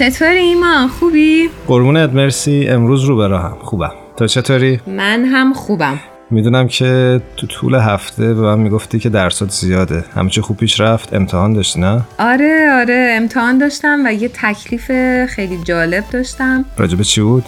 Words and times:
چطوری 0.00 0.38
ایمان 0.38 0.88
خوبی؟ 0.88 1.50
قربونت 1.66 2.10
مرسی. 2.12 2.68
امروز 2.68 3.04
رو 3.04 3.16
براهم. 3.16 3.56
خوبم. 3.62 3.92
تو 4.16 4.26
چطوری؟ 4.26 4.80
من 4.86 5.24
هم 5.24 5.52
خوبم. 5.52 6.00
می‌دونم 6.30 6.68
که 6.68 7.20
تو 7.36 7.46
طول 7.46 7.74
هفته 7.74 8.34
به 8.34 8.40
من 8.40 8.58
می‌گفتی 8.58 8.98
که 8.98 9.08
درسات 9.08 9.50
زیاده. 9.50 10.04
همه 10.14 10.30
چی 10.30 10.40
خوب 10.40 10.56
پیش 10.56 10.80
رفت. 10.80 11.14
امتحان 11.14 11.52
داشتی 11.52 11.80
نه؟ 11.80 12.00
آره 12.18 12.70
آره. 12.80 13.14
امتحان 13.16 13.58
داشتم 13.58 13.98
و 14.06 14.12
یه 14.12 14.28
تکلیف 14.28 14.90
خیلی 15.26 15.58
جالب 15.64 16.04
داشتم. 16.12 16.64
راجبه 16.76 17.04
چی 17.04 17.20
بود؟ 17.20 17.44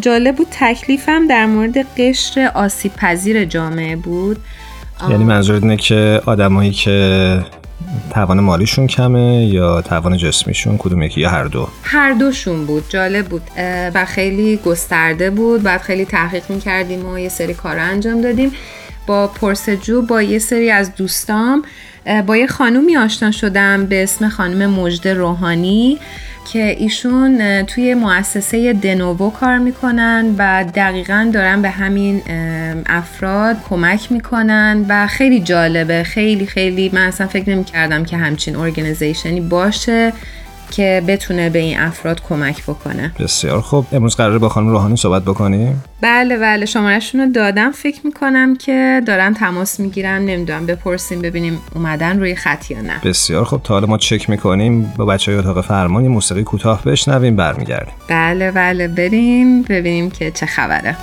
جالب 0.00 0.36
بود. 0.36 0.46
تکلیفم 0.50 1.26
در 1.26 1.46
مورد 1.46 1.78
قشر 1.98 2.50
آسیب 2.54 2.92
پذیر 2.94 3.44
جامعه 3.44 3.96
بود. 3.96 4.36
یعنی 5.10 5.24
منظورت 5.24 5.62
اینه 5.62 5.76
که 5.76 6.20
آدمایی 6.26 6.70
که 6.70 7.38
توان 8.10 8.40
مالیشون 8.40 8.86
کمه 8.86 9.46
یا 9.46 9.82
توان 9.82 10.16
جسمیشون 10.16 10.78
کدوم 10.78 11.02
یکی؟ 11.02 11.20
یا 11.20 11.30
هر 11.30 11.44
دو؟ 11.44 11.68
هر 11.82 12.12
دوشون 12.12 12.66
بود 12.66 12.84
جالب 12.88 13.26
بود. 13.26 13.42
و 13.94 14.04
خیلی 14.04 14.56
گسترده 14.56 15.30
بود. 15.30 15.62
بعد 15.62 15.80
خیلی 15.80 16.04
تحقیق 16.04 16.42
می‌کردیم 16.48 17.08
و 17.08 17.18
یه 17.18 17.28
سری 17.28 17.54
کار 17.54 17.78
انجام 17.78 18.20
دادیم. 18.20 18.52
با 19.06 19.26
پرسجو 19.26 20.02
با 20.02 20.22
یه 20.22 20.38
سری 20.38 20.70
از 20.70 20.94
دوستام 20.94 21.62
با 22.26 22.36
یه 22.36 22.46
خانومی 22.46 22.96
آشنا 22.96 23.30
شدم 23.30 23.86
به 23.86 24.02
اسم 24.02 24.28
خانم 24.28 24.70
مجد 24.70 25.08
روحانی. 25.08 25.98
که 26.52 26.76
ایشون 26.78 27.62
توی 27.62 27.94
مؤسسه 27.94 28.72
دنوو 28.72 29.30
کار 29.30 29.58
می‌کنن 29.58 30.34
و 30.38 30.64
دقیقا 30.74 31.30
دارن 31.34 31.62
به 31.62 31.70
همین 31.70 32.22
افراد 32.86 33.56
کمک 33.68 34.12
می‌کنن 34.12 34.84
و 34.88 35.06
خیلی 35.06 35.40
جالبه. 35.40 36.02
خیلی 36.02 36.46
خیلی 36.46 36.90
من 36.92 37.02
اصلا 37.02 37.26
فکر 37.26 37.50
نمی 37.50 37.64
کردم 37.64 38.04
که 38.04 38.16
همچین 38.16 38.56
ارگنیزیشنی 38.56 39.40
باشه. 39.40 40.12
که 40.70 41.02
بتونه 41.06 41.50
به 41.50 41.58
این 41.58 41.78
افراد 41.78 42.22
کمک 42.28 42.62
بکنه. 42.62 43.12
بسیار 43.18 43.60
خوب. 43.60 43.86
امروز 43.92 44.16
قراره 44.16 44.38
با 44.38 44.48
خانم 44.48 44.68
روحانی 44.68 44.96
صحبت 44.96 45.22
بکنیم 45.22 45.84
بله 46.00 46.36
بله. 46.36 46.66
شمارشون 46.66 47.20
رو 47.20 47.32
دادم. 47.32 47.70
فکر 47.70 48.00
می‌کنم 48.04 48.56
که 48.56 49.02
دارن 49.06 49.34
تماس 49.34 49.80
می‌گیرن. 49.80 50.24
نمی‌دونم 50.24 50.66
بپرسیم 50.66 51.22
ببینیم 51.22 51.58
اومدن 51.74 52.18
روی 52.18 52.34
خط 52.34 52.70
یا 52.70 52.80
نه. 52.80 53.00
بسیار 53.04 53.44
خوب. 53.44 53.62
تا 53.62 53.74
حالا 53.74 53.86
ما 53.86 53.98
چک 53.98 54.30
می‌کنیم. 54.30 54.92
با 54.96 55.06
بچه 55.06 55.32
های 55.32 55.40
اتاق 55.40 55.60
فرمان 55.60 56.08
موسیقی 56.08 56.42
کوتاه 56.42 56.84
بشنویم. 56.84 57.36
برمیگردیم. 57.36 57.94
بله 58.08 58.50
بله. 58.50 58.88
بریم. 58.88 59.62
ببینیم 59.62 60.10
که 60.10 60.30
چه 60.30 60.46
خبره. 60.46 60.96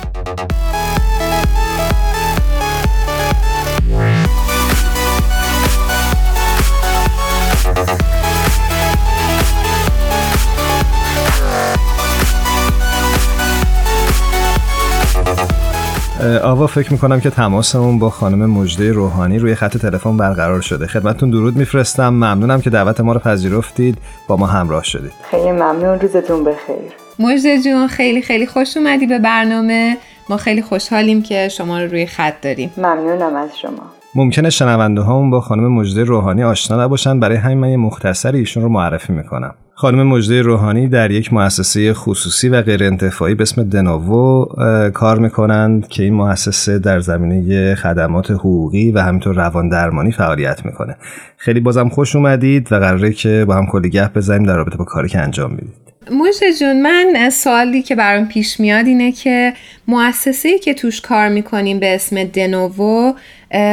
آوا 16.42 16.66
فکر 16.66 16.92
می‌کنم 16.92 17.20
که 17.20 17.30
تماسمون 17.30 17.98
با 17.98 18.10
خانم 18.10 18.50
مجده 18.50 18.92
روحانی 18.92 19.38
روی 19.38 19.54
خط 19.54 19.76
تلفن 19.76 20.16
برقرار 20.16 20.60
شده. 20.60 20.86
خدمتتون 20.86 21.30
درود 21.30 21.56
میفرستم. 21.56 22.08
ممنونم 22.08 22.60
که 22.60 22.70
دعوت 22.70 23.00
ما 23.00 23.12
رو 23.12 23.18
پذیرفتید. 23.18 23.98
با 24.28 24.36
ما 24.36 24.46
همراه 24.46 24.84
شدید. 24.84 25.12
خیلی 25.30 25.52
ممنون. 25.52 26.00
روزتون 26.00 26.44
بخیر. 26.44 26.92
مجده 27.18 27.62
جون 27.62 27.88
خیلی 27.88 28.22
خیلی 28.22 28.46
خوش 28.46 28.76
اومدی 28.76 29.06
به 29.06 29.18
برنامه. 29.18 29.96
ما 30.30 30.36
خیلی 30.36 30.62
خوشحالیم 30.62 31.22
که 31.22 31.48
شما 31.48 31.78
رو 31.78 31.90
روی 31.90 32.06
خط 32.06 32.34
داریم. 32.42 32.70
ممنونم 32.76 33.36
از 33.36 33.58
شما. 33.58 33.82
ممکنه 34.14 34.50
شنونده 34.50 35.00
هامون 35.00 35.30
با 35.30 35.40
خانم 35.40 35.72
مجده 35.72 36.04
روحانی 36.04 36.44
آشنا 36.44 36.84
نباشن. 36.84 37.20
برای 37.20 37.36
همین 37.36 37.58
من 37.58 37.68
یه 37.68 37.76
مختصر 37.76 38.32
ایشون 38.32 38.62
رو 38.62 38.68
معرفی 38.68 39.12
می‌کنم. 39.12 39.54
خانم 39.80 40.06
مجده 40.06 40.42
روحانی 40.42 40.88
در 40.88 41.10
یک 41.10 41.32
مؤسسه 41.32 41.94
خصوصی 41.94 42.48
و 42.48 42.62
غیر 42.62 42.84
انتفاعی 42.84 43.34
به 43.34 43.42
اسم 43.42 43.62
دناوو 43.62 44.44
کار 44.94 45.18
می‌کنند 45.18 45.88
که 45.88 46.02
این 46.02 46.14
مؤسسه 46.14 46.78
در 46.78 47.00
زمینه 47.00 47.74
خدمات 47.74 48.30
حقوقی 48.30 48.90
و 48.90 48.98
همینطور 48.98 49.34
روان 49.34 49.68
درمانی 49.68 50.12
فعالیت 50.12 50.66
می‌کنه. 50.66 50.96
خیلی 51.36 51.60
بازم 51.60 51.88
خوش 51.88 52.16
اومدید 52.16 52.72
و 52.72 52.76
قراره 52.76 53.12
که 53.12 53.44
با 53.48 53.54
هم 53.54 53.66
کلی 53.66 53.90
گپ 53.90 54.16
بزنیم 54.16 54.42
در 54.42 54.56
رابطه 54.56 54.76
با 54.76 54.84
کاری 54.84 55.08
که 55.08 55.18
انجام 55.18 55.50
می‌دید. 55.50 55.87
موشه 56.10 56.52
جون 56.52 56.82
من 56.82 57.30
سوالی 57.30 57.82
که 57.82 57.94
برام 57.94 58.28
پیش 58.28 58.60
میاد 58.60 58.86
اینه 58.86 59.12
که 59.12 59.52
مؤسسه‌ای 59.88 60.58
که 60.58 60.74
توش 60.74 61.00
کار 61.00 61.28
می‌کنیم 61.28 61.78
به 61.78 61.94
اسم 61.94 62.24
دنوو 62.24 63.12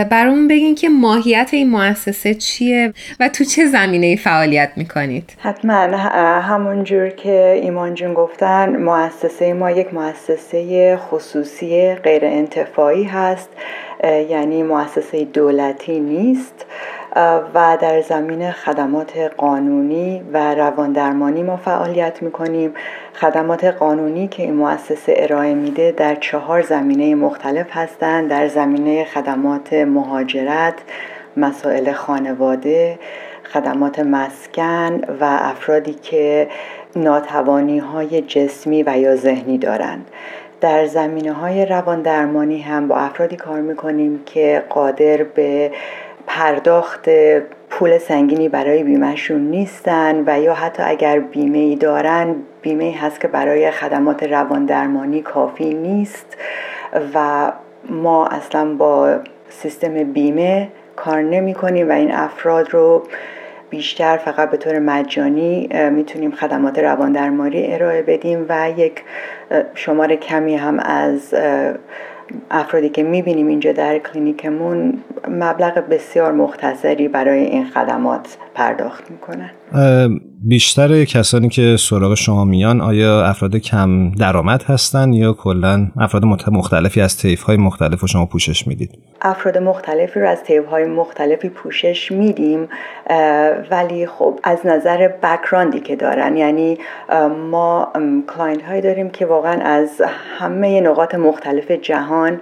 برامون 0.09 0.47
بگین 0.47 0.75
که 0.75 0.89
ماهیت 0.89 1.49
این 1.51 1.69
مؤسسه 1.69 2.33
چیه 2.33 2.93
و 3.19 3.29
تو 3.29 3.43
چه 3.43 3.65
زمینه 3.65 4.15
فعالیت 4.15 4.71
می‌کنید؟ 4.75 5.33
حتما. 5.39 5.97
همونجور 6.41 7.09
که 7.09 7.59
ایمان 7.63 7.93
جون 7.93 8.13
گفتن 8.13 8.75
مؤسسه 8.75 9.53
ما 9.53 9.71
یک 9.71 9.93
مؤسسه 9.93 10.97
خصوصی 10.97 11.95
غیر 11.95 12.25
انتفاعی 12.25 13.03
هست 13.03 13.49
یعنی 14.29 14.63
مؤسسه 14.63 15.25
دولتی 15.25 15.99
نیست. 15.99 16.65
و 17.53 17.77
در 17.81 18.01
زمین 18.01 18.51
خدمات 18.51 19.17
قانونی 19.17 20.21
و 20.33 20.55
رواندرمانی 20.55 21.43
ما 21.43 21.57
فعالیت 21.57 22.21
می‌کنیم. 22.23 22.73
خدمات 23.13 23.63
قانونی 23.63 24.27
که 24.27 24.43
این 24.43 24.53
مؤسسه 24.53 25.13
ارائه 25.17 25.53
میده 25.53 25.91
در 25.91 26.15
چهار 26.15 26.61
زمینه 26.61 27.15
مختلف 27.15 27.67
هستند. 27.71 28.29
در 28.29 28.47
زمینه 28.47 29.05
خدمات 29.05 29.73
مهاجرت 29.73 30.73
مسائل 31.37 31.91
خانواده 31.91 32.99
خدمات 33.53 33.99
مسکن 33.99 35.01
و 35.21 35.25
افرادی 35.41 35.93
که 35.93 36.47
ناتوانی 36.95 37.79
های 37.79 38.21
جسمی 38.21 38.83
و 38.83 38.97
یا 38.97 39.15
ذهنی 39.15 39.57
دارند. 39.57 40.07
در 40.61 40.85
زمینه 40.85 41.33
های 41.33 41.65
روان 41.65 42.01
درمانی 42.01 42.61
هم 42.61 42.87
با 42.87 42.95
افرادی 42.95 43.35
کار 43.35 43.61
می‌کنیم 43.61 44.23
که 44.25 44.63
قادر 44.69 45.23
به 45.23 45.71
پرداخت 46.27 47.09
پول 47.69 47.97
سنگینی 47.97 48.49
برای 48.49 48.83
بیمهشون 48.83 49.41
نیستن 49.41 50.23
و 50.27 50.41
یا 50.41 50.53
حتی 50.53 50.83
اگر 50.83 51.19
بیمه 51.19 51.57
ای 51.57 51.75
دارن 51.75 52.35
بیمه 52.61 52.95
هست 53.01 53.19
که 53.19 53.27
برای 53.27 53.71
خدمات 53.71 54.23
روان 54.23 54.65
درمانی 54.65 55.21
کافی 55.21 55.73
نیست 55.73 56.37
و 57.13 57.51
ما 57.89 58.27
اصلا 58.27 58.75
با 58.75 59.19
سیستم 59.49 60.03
بیمه 60.03 60.67
کار 60.95 61.21
نمی 61.21 61.53
کنیم 61.53 61.89
و 61.89 61.91
این 61.91 62.11
افراد 62.11 62.73
رو 62.73 63.03
بیشتر 63.69 64.17
فقط 64.17 64.49
به 64.49 64.57
طور 64.57 64.79
مجانی 64.79 65.69
می‌تونیم 65.89 66.31
خدمات 66.31 66.79
روان 66.79 67.11
درمانی 67.11 67.73
ارائه 67.73 68.01
بدیم 68.01 68.45
و 68.49 68.69
یک 68.77 69.03
شمار 69.75 70.15
کمی 70.15 70.55
هم 70.55 70.79
از 70.79 71.35
افرادی 72.51 72.89
که 72.89 73.03
می‌بینیم 73.03 73.47
اینجا 73.47 73.71
در 73.71 73.99
کلینیکمون 73.99 75.03
مبلغ 75.29 75.77
بسیار 75.89 76.31
مختصری 76.31 77.07
برای 77.07 77.39
این 77.39 77.65
خدمات 77.65 78.37
پرداخت 78.53 79.11
می‌کنن. 79.11 79.49
بیشتر 80.47 81.05
کسانی 81.05 81.49
که 81.49 81.75
سراغ 81.79 82.13
شما 82.13 82.45
میان 82.45 82.81
آیا 82.81 83.25
افراد 83.25 83.55
کم 83.55 84.11
درآمد 84.11 84.63
هستن 84.63 85.13
یا 85.13 85.33
کلا 85.33 85.87
افراد 85.97 86.25
مختلفی 86.51 87.01
از 87.01 87.17
طیف 87.17 87.41
های 87.41 87.57
مختلف 87.57 88.03
و 88.03 88.07
شما 88.07 88.25
پوشش 88.25 88.67
می‌دید؟ 88.67 88.89
افراد 89.21 89.57
مختلفی 89.57 90.19
رو 90.19 90.29
از 90.29 90.43
طیف 90.43 90.65
های 90.65 90.85
مختلفی 90.85 91.49
پوشش 91.49 92.11
میدیم 92.11 92.67
ولی 93.71 94.05
خب 94.05 94.39
از 94.43 94.65
نظر 94.65 95.07
background 95.07 95.73
ی 95.73 95.79
که 95.79 95.95
دارن 95.95 96.37
یعنی 96.37 96.77
ما 97.51 97.91
client 98.35 98.63
هایی 98.63 98.81
داریم 98.81 99.09
که 99.09 99.25
واقعا 99.25 99.61
از 99.61 100.01
همه 100.39 100.81
نقاط 100.81 101.15
مختلف 101.15 101.71
جهان 101.71 102.41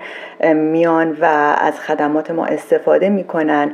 میان 0.54 1.18
و 1.22 1.26
از 1.58 1.80
خدمات 1.80 2.32
ما 2.32 2.46
استفاده 2.46 3.10
می‌کنن 3.10 3.72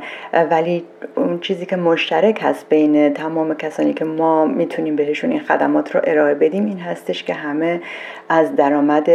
ولی 0.50 0.84
اون 1.16 1.40
چیزی 1.40 1.66
که 1.66 1.76
مشترک 1.76 2.38
هست 2.42 2.68
بین 2.68 3.14
تمام 3.14 3.39
کسانی 3.58 3.94
که 3.94 4.04
ما 4.04 4.44
می‌تونیم 4.44 4.96
بهشون 4.96 5.30
این 5.30 5.40
خدمات 5.40 5.94
رو 5.94 6.00
ارائه 6.04 6.34
بدیم 6.34 6.66
این 6.66 6.78
هستش 6.78 7.24
که 7.24 7.34
همه 7.34 7.80
از 8.28 8.56
درآمد 8.56 9.08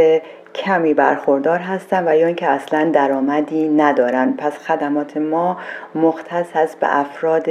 کمی 0.56 0.94
برخوردار 0.94 1.60
هستن 1.60 2.08
و 2.08 2.16
یا 2.18 2.28
اینکه 2.28 2.48
اصلا 2.48 2.90
درآمدی 2.94 3.70
ندارن 3.70 4.34
پس 4.38 4.58
خدمات 4.58 5.18
ما 5.18 5.58
مختص 5.96 6.46
هست 6.54 6.80
به 6.80 7.00
افراد 7.00 7.46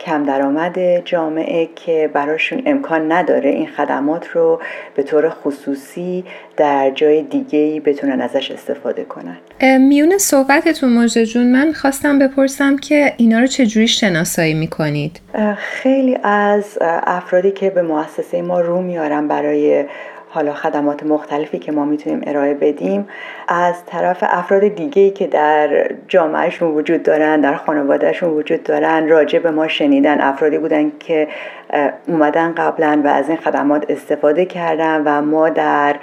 کم 0.00 0.24
درآمد 0.24 1.04
جامعه 1.04 1.68
که 1.76 2.10
براشون 2.12 2.62
امکان 2.66 3.12
نداره 3.12 3.50
این 3.50 3.66
خدمات 3.66 4.28
رو 4.28 4.60
به 4.94 5.02
طور 5.02 5.30
خصوصی 5.30 6.24
در 6.56 6.90
جای 6.90 7.22
دیگه 7.22 7.58
ای 7.58 7.80
بتونن 7.80 8.20
ازش 8.20 8.50
استفاده 8.50 9.04
کنن 9.04 9.36
میون 9.78 10.18
صحبتتون 10.18 10.92
مجد 10.92 11.24
جون 11.24 11.46
من 11.46 11.72
خواستم 11.72 12.18
بپرسم 12.18 12.76
که 12.76 13.12
اینا 13.16 13.40
رو 13.40 13.46
چجوری 13.46 13.88
شناسایی 13.88 14.54
می‌کنید؟ 14.54 15.20
خیلی 15.56 16.18
از 16.22 16.78
افرادی 17.06 17.50
که 17.50 17.70
به 17.70 17.82
مؤسسه 17.82 18.42
ما 18.42 18.60
رو 18.60 18.82
میارن 18.82 19.28
برای 19.28 19.84
حالا 20.32 20.54
خدمات 20.54 21.02
مختلفی 21.02 21.58
که 21.58 21.72
ما 21.72 21.84
می‌تونیم 21.84 22.20
ارائه 22.26 22.54
بدیم 22.54 23.08
از 23.48 23.84
طرف 23.86 24.18
افراد 24.22 24.68
دیگه 24.68 25.10
که 25.10 25.26
در 25.26 25.90
جامعهشون 26.08 26.70
وجود 26.70 27.02
دارن 27.02 27.40
در 27.40 27.54
خانوادهشون 27.54 28.30
وجود 28.30 28.62
دارن 28.62 29.08
راجع 29.08 29.38
به 29.38 29.50
ما 29.50 29.68
شنیدن 29.68 30.20
افرادی 30.20 30.58
بودن 30.58 30.92
که 30.98 31.28
اومدن 32.08 32.54
قبلا 32.54 33.00
و 33.04 33.08
از 33.08 33.28
این 33.28 33.38
خدمات 33.38 33.90
استفاده 33.90 34.44
کردن 34.44 35.02
و 35.04 35.22
ما 35.22 35.48
در 35.48 35.96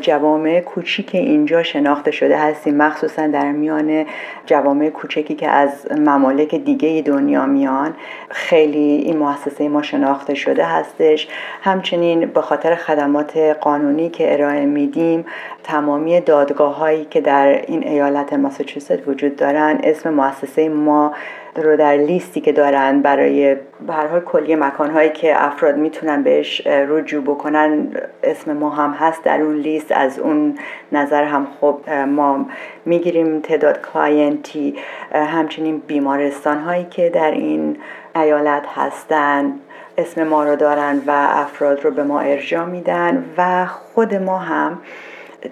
جوامع 0.00 0.60
کوچیک 0.60 1.14
اینجا 1.14 1.62
شناخته 1.62 2.10
شده 2.10 2.38
هستیم. 2.38 2.76
مخصوصا 2.76 3.26
در 3.26 3.52
میان 3.52 4.06
جوامع 4.46 4.88
کوچکی 4.88 5.34
که 5.34 5.48
از 5.48 5.86
ممالک 5.96 6.54
دیگه 6.54 7.02
دنیا 7.02 7.46
میان 7.46 7.94
خیلی 8.28 8.78
این 8.78 9.16
مؤسسه 9.16 9.68
ما 9.68 9.82
شناخته 9.82 10.34
شده 10.34 10.64
هستش. 10.64 11.28
همچنین 11.62 12.26
به 12.26 12.40
خاطر 12.40 12.74
خدمات 12.74 13.56
قانونی 13.60 14.08
که 14.08 14.32
ارائه 14.32 14.66
میدیم 14.66 15.24
تمامی 15.64 16.20
دادگاه 16.20 16.76
هایی 16.76 17.04
که 17.04 17.20
در 17.20 17.46
این 17.66 17.88
ایالت 17.88 18.32
ماساچوست 18.32 19.08
وجود 19.08 19.36
دارن 19.36 19.80
اسم 19.82 20.14
مؤسسه 20.14 20.68
ما 20.68 21.12
رو 21.56 21.76
در 21.76 21.96
لیستی 21.96 22.40
که 22.40 22.52
دارن 22.52 23.02
برای 23.02 23.54
به 23.86 23.92
هر 23.92 24.06
حال 24.06 24.20
کلیه 24.20 24.56
مکانهایی 24.56 25.10
که 25.10 25.44
افراد 25.44 25.76
می‌تونن 25.76 26.22
بهش 26.22 26.66
رجوع 26.66 27.24
بکنن 27.24 27.88
اسم 28.22 28.52
ما 28.52 28.70
هم 28.70 28.90
هست 28.90 29.24
در 29.24 29.40
اون 29.40 29.56
لیست. 29.56 29.92
از 29.92 30.18
اون 30.18 30.58
نظر 30.92 31.24
هم 31.24 31.46
خب 31.60 31.90
ما 31.90 32.46
می‌گیریم 32.84 33.40
تعداد 33.40 33.80
client 33.92 34.54
ی. 34.54 34.74
همچنین 35.12 35.82
بیمارستان 35.86 36.58
هایی 36.58 36.86
که 36.90 37.08
در 37.08 37.30
این 37.30 37.76
ایالت 38.16 38.62
هستن. 38.74 39.52
اسم 40.00 40.22
ما 40.22 40.44
رو 40.44 40.56
دارن 40.56 41.02
و 41.06 41.26
افراد 41.30 41.84
رو 41.84 41.90
به 41.90 42.02
ما 42.02 42.20
ارجاع 42.20 42.64
میدن 42.64 43.24
و 43.38 43.66
خود 43.66 44.14
ما 44.14 44.38
هم 44.38 44.78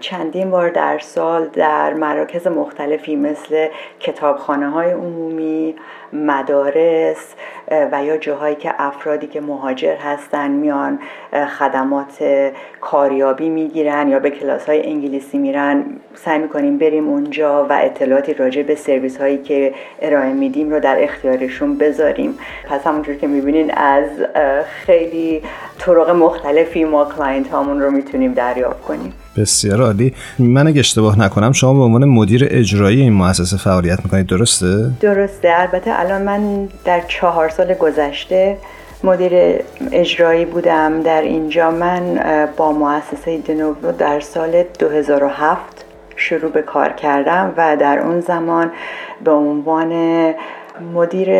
چندین 0.00 0.50
بار 0.50 0.68
در 0.68 0.98
سال 0.98 1.46
در 1.46 1.94
مراکز 1.94 2.46
مختلفی 2.46 3.16
مثل 3.16 3.68
کتابخانه 4.00 4.70
های 4.70 4.92
عمومی 4.92 5.74
مدارس 6.12 7.34
و 7.92 8.04
یا 8.04 8.16
جاهایی 8.16 8.56
که 8.56 8.74
افرادی 8.78 9.26
که 9.26 9.40
مهاجر 9.40 9.94
هستن 9.94 10.50
میان 10.50 10.98
خدمات 11.58 12.24
کاریابی 12.80 13.48
می‌گیرن 13.48 14.08
یا 14.08 14.18
به 14.18 14.30
کلاس 14.30 14.66
های 14.66 14.86
انگلیسی 14.86 15.38
میرن. 15.38 15.84
سعی 16.14 16.38
می‌کنیم 16.38 16.78
بریم 16.78 17.08
اونجا 17.08 17.66
و 17.66 17.72
اطلاعاتی 17.72 18.34
راجع 18.34 18.62
به 18.62 18.74
سرویس 18.74 19.20
هایی 19.20 19.38
که 19.38 19.74
ارائه 20.02 20.32
میدیم 20.32 20.70
رو 20.70 20.80
در 20.80 21.02
اختیارشون 21.02 21.78
بذاریم. 21.78 22.38
پس 22.68 22.86
همونجور 22.86 23.14
که 23.14 23.26
می‌بینین 23.26 23.70
از 23.76 24.08
خیلی 24.64 25.42
طرق 25.78 26.10
مختلفی 26.10 26.84
ما 26.84 27.04
client 27.04 27.48
هامون 27.48 27.80
رو 27.80 27.90
می‌تونیم 27.90 28.32
دریافت 28.32 28.82
کنیم. 28.82 29.14
بسیار 29.38 29.82
عالی. 29.82 30.14
من 30.38 30.66
اگه 30.66 30.80
اشتباه 30.80 31.18
نکنم 31.18 31.52
شما 31.52 31.74
به 31.74 31.80
عنوان 31.80 32.04
مدیر 32.04 32.48
اجرایی 32.50 33.00
این 33.00 33.12
مؤسسه 33.12 33.56
فعالیت 33.56 33.98
می‌کنید 34.04 34.26
درسته؟ 34.26 34.90
درسته. 35.00 35.48
البته 35.60 36.00
الان 36.00 36.22
من 36.22 36.68
در 36.84 37.00
چهار 37.08 37.48
سال 37.48 37.74
گذشته 37.74 38.56
مدیر 39.04 39.32
اجرایی 39.92 40.44
بودم. 40.44 41.02
در 41.02 41.22
اینجا 41.22 41.70
من 41.70 42.20
با 42.56 42.72
مؤسسه 42.72 43.38
دنوو 43.38 43.92
در 43.98 44.20
سال 44.20 44.64
2007 44.78 45.84
شروع 46.16 46.50
به 46.50 46.62
کار 46.62 46.92
کردم 46.92 47.54
و 47.56 47.76
در 47.76 47.98
اون 47.98 48.20
زمان 48.20 48.70
به 49.24 49.30
عنوان 49.30 49.92
مدیر 50.94 51.30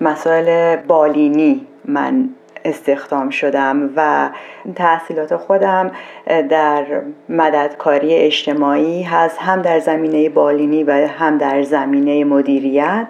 مسائل 0.00 0.76
بالینی 0.76 1.66
من 1.84 2.28
استخدام 2.66 3.30
شدم 3.30 3.90
و 3.96 4.30
تحصیلات 4.74 5.36
خودم 5.36 5.90
در 6.26 6.84
مددکاری 7.28 8.14
اجتماعی 8.14 9.02
هست 9.02 9.38
هم 9.40 9.62
در 9.62 9.78
زمینه 9.78 10.28
بالینی 10.28 10.84
و 10.84 10.90
هم 10.92 11.38
در 11.38 11.62
زمینه 11.62 12.24
مدیریت. 12.24 13.08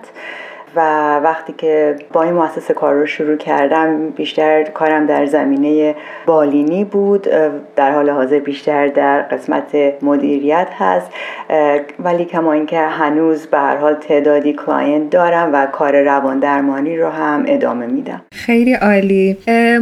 و 0.77 0.81
وقتی 1.17 1.55
که 1.59 1.97
با 2.13 2.23
این 2.23 2.33
مؤسسه 2.33 2.75
کار 2.75 2.95
رو 2.95 3.07
شروع 3.07 3.37
کردم 3.37 4.11
بیشتر 4.11 4.65
کارم 4.65 5.07
در 5.07 5.27
زمینه 5.27 5.95
بالینی 6.27 6.85
بود. 6.85 7.27
در 7.77 7.93
حال 7.93 8.11
حاضر 8.11 8.39
بیشتر 8.39 8.87
در 8.87 9.23
قسمت 9.23 9.77
مدیریت 10.03 10.69
هست. 10.79 11.11
ولی 12.05 12.25
کما 12.25 12.53
اینکه 12.53 12.79
هنوز 12.79 13.47
به 13.47 13.59
هر 13.59 13.77
حال 13.77 13.95
تعدادی 13.95 14.53
client 14.53 15.11
دارم 15.11 15.51
و 15.53 15.67
کار 15.67 16.03
روان 16.03 16.39
درمانی 16.39 16.97
رو 16.97 17.09
هم 17.09 17.45
ادامه 17.49 17.87
میدم. 17.87 18.23
خیلی 18.33 18.75
عالی. 18.75 19.37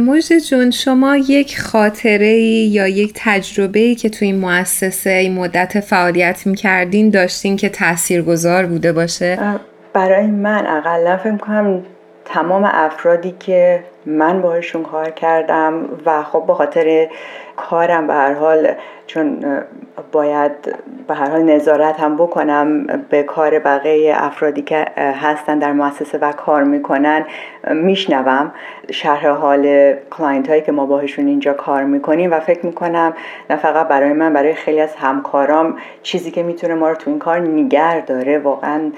مژده 0.07 0.37
جون 0.37 0.71
شما 0.71 1.17
یک 1.17 1.59
خاطره 1.59 2.33
یا 2.37 2.87
یک 2.87 3.13
تجربه 3.15 3.79
ای 3.79 3.95
که 3.95 4.09
تو 4.09 4.25
این 4.25 4.39
مؤسسه 4.39 5.09
این 5.09 5.33
مدت 5.33 5.79
فعالیت 5.79 6.47
می‌کردین 6.47 7.09
داشتین 7.09 7.55
که 7.55 7.69
تاثیرگذار 7.69 8.65
بوده 8.65 8.93
باشه؟ 8.93 9.37
برای 9.95 10.27
من 10.27 10.67
اقلا 10.67 11.17
فکر 11.17 11.37
کنم 11.37 11.83
تمام 12.25 12.63
افرادی 12.73 13.35
که 13.39 13.83
من 14.05 14.41
باهاشون 14.41 14.83
کار 14.83 15.09
کردم 15.09 15.89
و 16.05 16.23
خب 16.23 16.43
به 16.47 16.53
خاطر 16.53 17.09
کارم 17.55 18.07
به 18.07 18.13
هر 18.13 18.33
حال 18.33 18.67
چون 19.07 19.39
باید 20.11 20.51
به 21.07 21.13
هر 21.13 21.29
حال 21.29 21.41
نظارت 21.41 21.99
هم 21.99 22.15
بکنم 22.15 22.87
به 23.09 23.23
کار 23.23 23.59
بقیه 23.59 24.13
افرادی 24.17 24.61
که 24.61 24.85
هستن 24.97 25.59
در 25.59 25.71
مؤسسه 25.71 26.17
و 26.17 26.31
کار 26.31 26.63
می‌کنن 26.63 27.25
میشنوم 27.71 28.51
شرح 28.91 29.27
حال 29.27 29.93
client 30.11 30.49
هایی 30.49 30.61
که 30.61 30.71
ما 30.71 30.85
باهاشون 30.85 31.27
اینجا 31.27 31.53
کار 31.53 31.83
می‌کنیم 31.83 32.33
و 32.33 32.39
فکر 32.39 32.65
می‌کنم 32.65 33.13
نه 33.49 33.55
فقط 33.55 33.87
برای 33.87 34.13
من 34.13 34.33
برای 34.33 34.53
خیلی 34.53 34.81
از 34.81 34.95
همکارام 34.95 35.77
چیزی 36.03 36.31
که 36.31 36.43
می‌تونه 36.43 36.73
ما 36.73 36.89
رو 36.89 36.95
تو 36.95 37.09
این 37.09 37.19
کار 37.19 37.39
نگه 37.39 37.99
داره 37.99 38.39
واقعا 38.39 38.91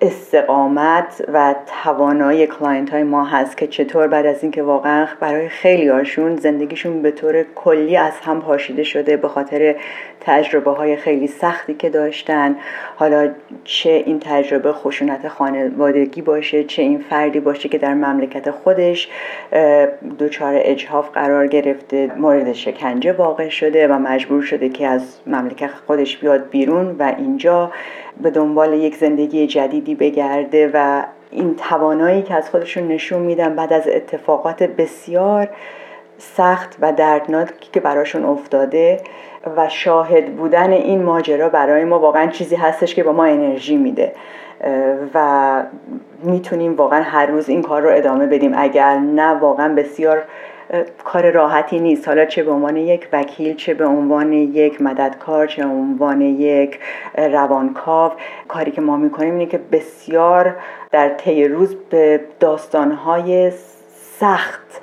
استقامت 0.00 1.24
و 1.32 1.54
توانایی 1.82 2.46
client 2.46 2.90
های 2.90 3.02
ما 3.02 3.24
هست 3.24 3.56
که 3.56 3.66
چطور 3.66 4.06
بعد 4.06 4.26
از 4.26 4.42
اینکه 4.42 4.62
واقعا 4.62 5.06
برای 5.20 5.48
خیلی 5.48 5.88
هاشون 5.88 6.36
زندگیشون 6.36 7.02
به 7.02 7.10
طور 7.10 7.44
کلی 7.54 7.96
از 7.96 8.12
هم 8.22 8.40
پاشیده 8.40 8.82
شده 8.82 9.16
به 9.16 9.28
خاطر 9.28 9.76
تجربه 10.20 10.70
های 10.70 10.96
خیلی 10.96 11.26
سختی 11.26 11.74
که 11.74 11.90
داشتن. 11.90 12.56
حالا 12.96 13.30
چه 13.64 13.90
این 14.06 14.20
تجربه 14.20 14.72
خشونت 14.72 15.28
خانوادگی 15.28 16.22
باشه 16.22 16.64
چه 16.64 16.82
این 16.82 16.98
فردی 16.98 17.40
باشه 17.40 17.68
که 17.68 17.78
در 17.78 17.94
مملکت 17.94 18.50
خودش 18.50 19.08
دچار 20.18 20.54
اجحاف 20.56 21.10
قرار 21.10 21.46
گرفته 21.46 22.10
مورد 22.16 22.52
شکنجه 22.52 23.12
واقع 23.12 23.48
شده 23.48 23.88
و 23.88 23.92
مجبور 23.92 24.42
شده 24.42 24.68
که 24.68 24.86
از 24.86 25.20
مملکت 25.26 25.70
خودش 25.86 26.16
بیاد 26.16 26.50
بیرون 26.50 26.96
و 26.98 27.14
اینجا 27.18 27.72
به 28.22 28.30
دنبال 28.30 28.72
یک 28.72 28.96
زندگی 28.96 29.46
جدیدی 29.86 30.10
بگرده 30.10 30.70
و 30.74 31.02
این 31.30 31.54
توانایی 31.56 32.22
که 32.22 32.34
از 32.34 32.50
خودشون 32.50 32.88
نشون 32.88 33.22
میدن 33.22 33.56
بعد 33.56 33.72
از 33.72 33.88
اتفاقات 33.88 34.62
بسیار 34.62 35.48
سخت 36.18 36.76
و 36.80 36.92
دردناکی 36.92 37.70
که 37.72 37.80
براشون 37.80 38.24
افتاده 38.24 39.00
و 39.56 39.68
شاهد 39.68 40.36
بودن 40.36 40.72
این 40.72 41.02
ماجرا 41.02 41.48
برای 41.48 41.84
ما 41.84 41.98
واقعا 41.98 42.26
چیزی 42.26 42.56
هستش 42.56 42.94
که 42.94 43.02
با 43.02 43.12
ما 43.12 43.24
انرژی 43.24 43.76
میده 43.76 44.12
و 45.14 45.62
می‌تونیم 46.22 46.76
واقعا 46.76 47.02
هر 47.02 47.26
روز 47.26 47.48
این 47.48 47.62
کار 47.62 47.82
رو 47.82 47.90
ادامه 47.92 48.26
بدیم. 48.26 48.52
اگر 48.56 48.98
نه 48.98 49.30
واقعا 49.30 49.74
بسیار 49.74 50.22
کار 51.04 51.30
راحتی 51.30 51.80
نیست. 51.80 52.08
حالا 52.08 52.24
چه 52.24 52.42
به 52.42 52.50
عنوان 52.50 52.76
یک 52.76 53.08
وکیل 53.12 53.56
چه 53.56 53.74
به 53.74 53.86
عنوان 53.86 54.32
یک 54.32 54.82
مددکار 54.82 55.46
چه 55.46 55.62
به 55.62 55.68
عنوان 55.68 56.20
یک 56.20 56.78
روانکاو 57.16 58.12
کاری 58.48 58.70
که 58.70 58.80
ما 58.80 58.96
می‌کنیم 58.96 59.32
اینه 59.32 59.46
که 59.46 59.60
بسیار 59.72 60.56
در 60.90 61.08
طی 61.08 61.48
روز 61.48 61.76
به 61.90 62.20
داستانهای 62.40 63.52
سخت 64.18 64.80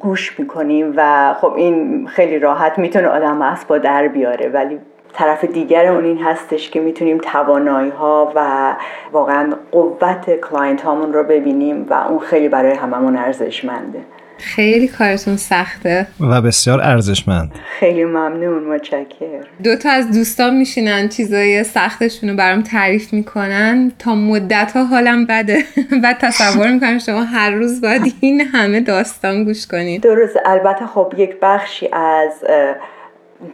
گوش 0.00 0.40
می‌کنیم 0.40 0.94
و 0.96 1.34
خب 1.40 1.52
این 1.52 2.06
خیلی 2.06 2.38
راحت 2.38 2.78
می‌تونه 2.78 3.08
آدمو 3.08 3.42
از 3.42 3.60
پا 3.60 3.78
در 3.78 4.08
بیاره. 4.08 4.48
ولی 4.48 4.78
طرف 5.12 5.44
دیگر 5.44 5.86
اون 5.86 6.04
این 6.04 6.18
هستش 6.18 6.70
که 6.70 6.80
می‌تونیم 6.80 7.18
توانایی 7.18 7.90
ها 7.90 8.32
و 8.34 8.72
واقعا 9.12 9.52
قوت 9.72 10.40
client 10.40 10.82
هامون 10.82 11.12
رو 11.12 11.24
ببینیم 11.24 11.86
و 11.90 11.94
اون 11.94 12.18
خیلی 12.18 12.48
برای 12.48 12.72
هممون 12.72 13.16
ارزشمنده. 13.16 14.00
خیلی 14.42 14.88
کارتون 14.88 15.36
سخته. 15.36 16.06
و 16.20 16.42
بسیار 16.42 16.80
ارزشمند. 16.80 17.52
خیلی 17.78 18.04
ممنون 18.04 18.64
متشکر 18.64 19.44
دو 19.64 19.76
تا 19.76 19.90
از 19.90 20.10
دوستان 20.10 20.56
میشینن 20.56 21.08
چیزای 21.08 21.64
سختشون 21.64 22.30
رو 22.30 22.36
برام 22.36 22.62
تعریف 22.62 23.12
می‌کنن. 23.12 23.92
تا 23.98 24.14
مدت 24.14 24.72
ها 24.74 24.84
حالم 24.84 25.26
بده. 25.26 25.64
و 26.02 26.14
تصور 26.20 26.70
می‌کنم 26.72 26.98
شما 26.98 27.22
هر 27.22 27.50
روز 27.50 27.80
باید 27.80 28.14
این 28.20 28.40
همه 28.40 28.80
داستان 28.80 29.44
گوش 29.44 29.66
کنید. 29.66 30.02
درست. 30.02 30.36
البته 30.46 30.86
خب 30.86 31.12
یک 31.16 31.36
بخشی 31.42 31.88
از 31.92 32.32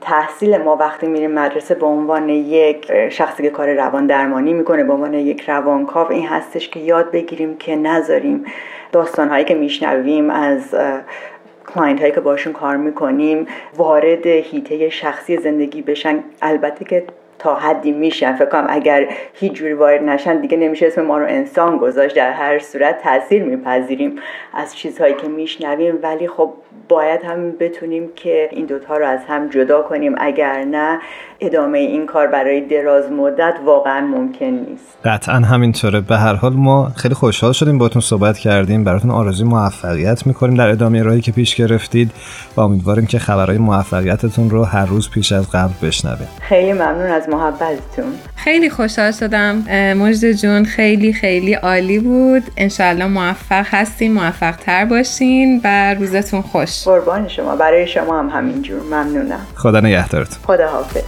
تحصیل 0.00 0.56
ما 0.56 0.76
وقتی 0.76 1.06
میریم 1.06 1.30
مدرسه 1.30 1.74
به 1.74 1.86
عنوان 1.86 2.28
یک 2.28 3.08
شخصی 3.08 3.42
که 3.42 3.50
کار 3.50 3.74
روان 3.74 4.06
درمانی 4.06 4.52
می‌کنه 4.52 4.84
به 4.84 4.92
عنوان 4.92 5.14
یک 5.14 5.40
روانکاو 5.48 6.12
این 6.12 6.26
هستش 6.26 6.68
که 6.68 6.80
یاد 6.80 7.10
بگیریم 7.10 7.56
که 7.56 7.76
نذاریم 7.76 8.44
داستان 8.92 9.28
هایی 9.28 9.44
که 9.44 9.54
میشنویم 9.54 10.30
از 10.30 10.74
client 11.74 12.00
هایی 12.00 12.12
که 12.12 12.20
باشون 12.20 12.52
کار 12.52 12.76
می‌کنیم 12.76 13.46
وارد 13.76 14.26
حیطه 14.26 14.88
شخصی 14.88 15.36
زندگی 15.36 15.82
بشن. 15.82 16.24
البته 16.42 16.84
که 16.84 17.04
تا 17.38 17.54
حدی 17.54 17.92
میشن. 17.92 18.36
فکر 18.36 18.48
کنم 18.48 18.66
اگر 18.68 19.08
هیچ 19.34 19.52
جوری 19.52 19.72
وارد 19.72 20.02
نشن 20.02 20.40
دیگه 20.40 20.56
نمیشه 20.56 20.86
اسم 20.86 21.02
ما 21.02 21.18
رو 21.18 21.26
انسان 21.28 21.76
گذاشت. 21.78 22.16
در 22.16 22.32
هر 22.32 22.58
صورت 22.58 23.02
تاثیر 23.02 23.44
میپذیریم 23.44 24.16
از 24.54 24.76
چیزهایی 24.76 25.14
که 25.14 25.28
میشنویم. 25.28 25.94
ولی 26.02 26.28
خب 26.28 26.52
باید 26.88 27.20
هم 27.24 27.50
بتونیم 27.50 28.08
که 28.16 28.48
این 28.52 28.66
دوتا 28.66 28.96
رو 28.96 29.06
از 29.06 29.20
هم 29.28 29.48
جدا 29.48 29.82
کنیم. 29.82 30.14
اگر 30.18 30.64
نه 30.64 30.98
ادامه 31.40 31.78
این 31.78 32.06
کار 32.06 32.26
برای 32.26 32.60
دراز 32.60 33.12
مدت 33.12 33.54
واقعا 33.64 34.00
ممکن 34.00 34.46
نیست. 34.46 34.98
قطعا 35.04 35.34
همینطوره. 35.34 36.00
به 36.00 36.16
هر 36.16 36.34
حال 36.34 36.52
ما 36.52 36.90
خیلی 36.96 37.14
خوشحال 37.14 37.52
شدیم 37.52 37.78
باتون 37.78 38.02
صحبت 38.02 38.38
کردیم. 38.38 38.84
براتون 38.84 39.10
آرزوی 39.10 39.48
موفقیت 39.48 40.26
می‌کنیم. 40.26 40.54
در 40.54 40.68
ادامه 40.68 41.02
راهی 41.02 41.20
که 41.20 41.32
پیش 41.32 41.56
گرفتید 41.56 42.10
و 42.56 42.60
امیدواریم 42.60 43.06
که 43.06 43.18
خبرهای 43.18 43.58
موفقیتتون 43.58 44.50
رو 44.50 44.64
هر 44.64 44.86
روز 44.86 45.10
پیش 45.10 45.32
از 45.32 45.50
قبل 45.50 45.72
بشنویم. 45.82 46.28
خیلی 46.40 46.72
ممنون 46.72 47.06
از 47.28 47.34
محبتتون. 47.34 48.14
خیلی 48.36 48.70
خوشحال 48.70 49.12
شدم. 49.12 49.56
مجد 49.96 50.32
جون 50.32 50.64
خیلی 50.64 51.12
خیلی 51.12 51.54
عالی 51.54 51.98
بود. 51.98 52.42
انشالله 52.56 53.06
موفق 53.06 53.66
هستین 53.70 54.12
موفق 54.12 54.56
تر 54.56 54.84
باشین 54.84 55.60
و 55.64 55.94
روزتون 55.94 56.42
خوش. 56.42 56.84
قربان 56.84 57.28
شما. 57.28 57.56
برای 57.56 57.86
شما 57.86 58.18
هم 58.18 58.28
همینجور. 58.28 58.82
ممنونم. 58.82 59.46
خدا 59.54 59.80
نگهدارتون. 59.80 60.38
خدا 60.46 60.68
حافظ 60.68 61.02